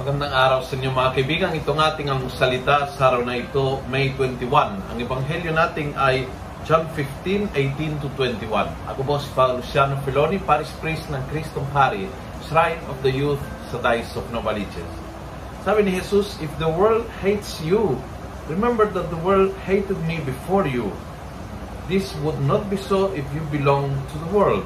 magandang 0.00 0.32
araw 0.32 0.64
sa 0.64 0.80
inyo 0.80 0.96
mga 0.96 1.12
kaibigan. 1.12 1.52
Ito 1.52 1.76
ng 1.76 1.84
ating 1.92 2.08
ang 2.08 2.24
salita 2.32 2.88
sa 2.88 3.12
araw 3.12 3.20
na 3.20 3.36
ito, 3.36 3.84
May 3.92 4.16
21. 4.16 4.48
Ang 4.88 4.96
ebanghelyo 4.96 5.52
natin 5.52 5.92
ay 5.92 6.24
John 6.64 6.88
15, 6.96 7.52
18 7.52 8.00
to 8.00 8.08
21. 8.16 8.48
Ako 8.88 9.00
po 9.04 9.20
si 9.20 9.28
Father 9.36 9.60
Luciano 9.60 10.00
Filoni, 10.00 10.40
Paris 10.40 10.72
Priest 10.80 11.04
ng 11.12 11.20
Kristong 11.28 11.68
Hari, 11.76 12.08
Shrine 12.48 12.80
of 12.88 12.96
the 13.04 13.12
Youth 13.12 13.44
sa 13.68 13.76
Dice 13.84 14.16
of 14.16 14.24
Novaliches. 14.32 14.88
Sabi 15.68 15.84
ni 15.84 15.92
Jesus, 15.92 16.32
If 16.40 16.48
the 16.56 16.72
world 16.72 17.04
hates 17.20 17.60
you, 17.60 18.00
remember 18.48 18.88
that 18.88 19.12
the 19.12 19.20
world 19.20 19.52
hated 19.68 20.00
me 20.08 20.24
before 20.24 20.64
you. 20.64 20.96
This 21.92 22.08
would 22.24 22.40
not 22.48 22.72
be 22.72 22.80
so 22.80 23.12
if 23.12 23.28
you 23.36 23.44
belong 23.52 23.92
to 23.92 24.16
the 24.16 24.30
world. 24.32 24.64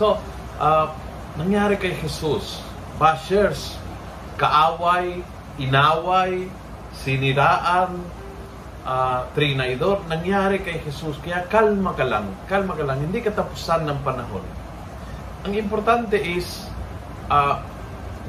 So, 0.00 0.16
uh, 0.56 0.96
nangyari 1.36 1.76
kay 1.76 1.92
Jesus, 2.00 2.64
bashers, 2.96 3.76
kaaway, 4.38 5.20
inaway, 5.58 6.46
siniraan, 6.94 7.98
uh, 8.86 9.26
trinaydor, 9.36 10.06
nangyari 10.08 10.62
kay 10.62 10.80
Jesus. 10.86 11.18
Kaya 11.20 11.44
kalma 11.50 11.92
ka 11.92 12.06
lang, 12.06 12.32
kalma 12.48 12.72
ka 12.78 12.86
lang, 12.86 13.02
hindi 13.02 13.20
katapusan 13.20 13.84
ng 13.84 13.98
panahon. 14.06 14.44
Ang 15.44 15.54
importante 15.54 16.16
is 16.16 16.64
uh, 17.28 17.60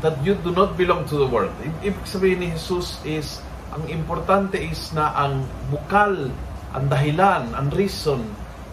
that 0.04 0.18
you 0.24 0.36
do 0.42 0.52
not 0.52 0.76
belong 0.76 1.08
to 1.08 1.16
the 1.20 1.30
world. 1.30 1.54
Ibig 1.86 2.06
sabihin 2.08 2.44
ni 2.44 2.50
Jesus 2.56 3.00
is, 3.04 3.40
ang 3.70 3.86
importante 3.88 4.58
is 4.58 4.92
na 4.98 5.14
ang 5.14 5.46
bukal, 5.70 6.34
ang 6.74 6.86
dahilan, 6.90 7.54
ang 7.54 7.68
reason 7.74 8.26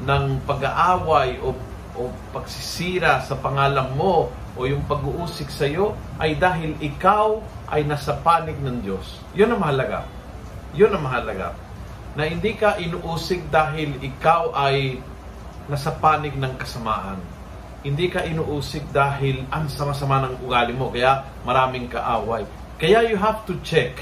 ng 0.04 0.44
pag-aaway 0.44 1.40
o, 1.40 1.56
o 1.96 2.12
pagsisira 2.30 3.24
sa 3.24 3.34
pangalan 3.40 3.92
mo 3.96 4.30
o 4.56 4.64
yung 4.64 4.84
pag-uusik 4.88 5.52
sa 5.52 5.68
iyo 5.68 5.92
ay 6.16 6.36
dahil 6.36 6.76
ikaw 6.80 7.40
ay 7.68 7.84
nasa 7.84 8.16
panig 8.24 8.56
ng 8.60 8.80
Diyos. 8.80 9.20
Yun 9.36 9.52
ang 9.56 9.60
mahalaga. 9.60 10.00
Yun 10.72 10.96
ang 10.96 11.02
mahalaga. 11.04 11.52
Na 12.16 12.24
hindi 12.24 12.56
ka 12.56 12.80
inuusik 12.80 13.52
dahil 13.52 14.00
ikaw 14.00 14.56
ay 14.56 15.00
nasa 15.68 15.92
panig 15.92 16.32
ng 16.32 16.54
kasamaan. 16.56 17.20
Hindi 17.84 18.08
ka 18.08 18.24
inuusik 18.24 18.88
dahil 18.90 19.44
ang 19.52 19.68
sama-sama 19.70 20.24
ng 20.26 20.42
ugali 20.42 20.72
mo, 20.74 20.90
kaya 20.90 21.22
maraming 21.44 21.86
kaaway. 21.86 22.42
Kaya 22.80 23.06
you 23.06 23.20
have 23.20 23.44
to 23.46 23.54
check 23.62 23.94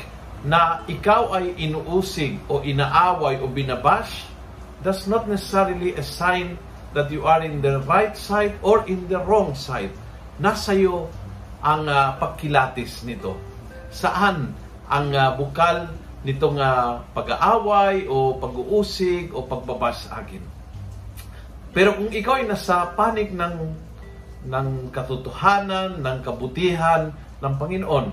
na 0.45 0.85
ikaw 0.87 1.35
ay 1.35 1.57
inuusig 1.57 2.37
o 2.47 2.61
inaaway 2.61 3.41
o 3.41 3.49
binabash, 3.49 4.29
that's 4.85 5.09
not 5.09 5.25
necessarily 5.25 5.97
a 5.97 6.05
sign 6.05 6.61
that 6.95 7.11
you 7.11 7.27
are 7.27 7.43
in 7.43 7.59
the 7.61 7.83
right 7.85 8.15
side 8.15 8.55
or 8.63 8.87
in 8.87 9.05
the 9.11 9.19
wrong 9.19 9.53
side 9.53 9.93
nasa 10.39 10.75
iyo 10.75 11.07
ang 11.65 11.87
uh, 11.87 12.19
pagkilatis 12.19 13.07
nito. 13.07 13.39
Saan 13.95 14.53
ang 14.91 15.09
uh, 15.15 15.39
bukal 15.39 15.89
nitong 16.27 16.59
uh, 16.59 17.01
pag-aaway 17.15 18.09
o 18.11 18.37
pag-uusig 18.41 19.31
o 19.31 19.47
pagbabas 19.47 20.11
akin. 20.11 20.43
Pero 21.71 21.97
kung 21.97 22.11
ikaw 22.11 22.43
ay 22.43 22.47
nasa 22.47 22.93
panig 22.93 23.33
ng 23.33 23.57
ng 24.45 24.93
katotohanan, 24.93 26.05
ng 26.05 26.19
kabutihan 26.21 27.09
ng 27.41 27.55
Panginoon, 27.57 28.07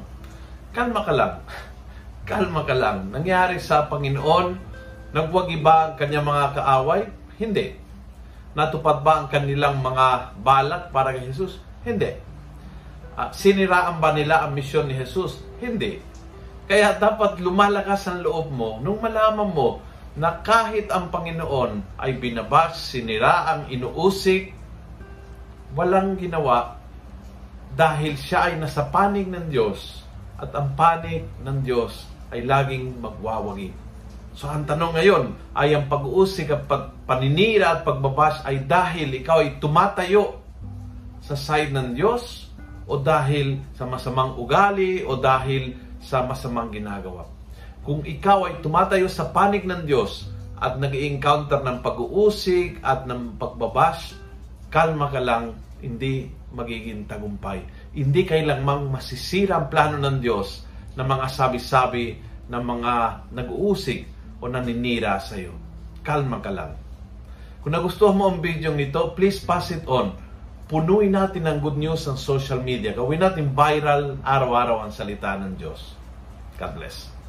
kalma 0.72 1.02
ka 1.04 1.14
lang. 1.14 1.34
Kalma 2.30 2.64
ka 2.64 2.78
lang. 2.78 3.12
Nangyari 3.12 3.60
sa 3.60 3.90
Panginoon, 3.92 4.56
nagwagi 5.12 5.60
ba 5.60 5.92
ang 5.92 5.94
kanyang 6.00 6.24
mga 6.24 6.46
kaaway? 6.56 7.02
Hindi. 7.36 7.76
Natupad 8.52 9.00
ba 9.00 9.24
ang 9.24 9.28
kanilang 9.32 9.80
mga 9.80 10.36
balak 10.44 10.92
para 10.92 11.16
kay 11.16 11.32
Jesus? 11.32 11.60
Hindi. 11.88 12.12
Uh, 13.16 13.32
siniraan 13.32 14.04
ba 14.04 14.12
nila 14.12 14.44
ang 14.44 14.52
misyon 14.52 14.92
ni 14.92 14.96
Jesus? 14.96 15.40
Hindi. 15.64 16.04
Kaya 16.68 16.96
dapat 16.96 17.40
lumalakas 17.40 18.08
ang 18.08 18.24
loob 18.24 18.52
mo 18.52 18.80
nung 18.80 19.00
malaman 19.00 19.50
mo 19.52 19.80
na 20.16 20.44
kahit 20.44 20.92
ang 20.92 21.08
Panginoon 21.08 22.00
ay 22.00 22.20
binabas, 22.20 22.92
siniraan, 22.92 23.72
inuusik, 23.72 24.52
walang 25.72 26.20
ginawa 26.20 26.76
dahil 27.72 28.20
siya 28.20 28.52
ay 28.52 28.60
nasa 28.60 28.84
panig 28.92 29.32
ng 29.32 29.48
Diyos 29.48 30.04
at 30.36 30.52
ang 30.52 30.76
panig 30.76 31.24
ng 31.40 31.64
Diyos 31.64 32.04
ay 32.36 32.44
laging 32.44 33.00
magwawagi. 33.00 33.72
So 34.32 34.48
ang 34.48 34.64
tanong 34.64 34.96
ngayon 34.96 35.24
ay 35.52 35.76
ang 35.76 35.92
pag-uusik 35.92 36.48
at 36.56 36.64
paninira 37.04 37.80
at 37.80 37.82
pagbabas 37.84 38.40
ay 38.48 38.64
dahil 38.64 39.20
ikaw 39.20 39.44
ay 39.44 39.60
tumatayo 39.60 40.40
sa 41.20 41.36
side 41.36 41.76
ng 41.76 42.00
Diyos 42.00 42.48
o 42.88 42.96
dahil 42.96 43.60
sa 43.76 43.84
masamang 43.84 44.40
ugali 44.40 45.04
o 45.04 45.20
dahil 45.20 45.76
sa 46.00 46.24
masamang 46.24 46.72
ginagawa. 46.72 47.28
Kung 47.84 48.08
ikaw 48.08 48.48
ay 48.48 48.64
tumatayo 48.64 49.12
sa 49.12 49.30
panig 49.30 49.68
ng 49.68 49.84
Diyos 49.84 50.32
at 50.62 50.80
nag 50.80 50.94
encounter 50.96 51.60
ng 51.60 51.84
pag-uusig 51.84 52.80
at 52.86 53.04
ng 53.10 53.36
pagbabash, 53.36 54.16
kalma 54.72 55.12
ka 55.12 55.20
lang, 55.20 55.58
hindi 55.84 56.30
magiging 56.54 57.10
tagumpay. 57.10 57.66
Hindi 57.92 58.22
kailangang 58.24 58.88
masisira 58.88 59.60
ang 59.60 59.68
plano 59.68 59.98
ng 60.00 60.18
Diyos 60.22 60.64
ng 60.96 61.08
mga 61.08 61.28
sabi-sabi 61.28 62.16
ng 62.48 62.64
mga 62.64 62.94
nag-uusig 63.34 64.21
o 64.42 64.50
naninira 64.50 65.22
sa 65.22 65.38
iyo. 65.38 65.54
Kalma 66.02 66.42
ka 66.42 66.50
lang. 66.50 66.74
Kung 67.62 67.78
nagustuhan 67.78 68.18
mo 68.18 68.26
ang 68.26 68.42
video 68.42 68.74
nito, 68.74 69.14
please 69.14 69.38
pass 69.38 69.70
it 69.70 69.86
on. 69.86 70.18
Punuin 70.66 71.14
natin 71.14 71.46
ng 71.46 71.62
good 71.62 71.78
news 71.78 72.10
ang 72.10 72.18
social 72.18 72.58
media. 72.58 72.98
Gawin 72.98 73.22
natin 73.22 73.54
viral 73.54 74.18
araw-araw 74.26 74.82
ang 74.82 74.92
salita 74.92 75.38
ng 75.38 75.62
Diyos. 75.62 75.94
God 76.58 76.74
bless. 76.74 77.21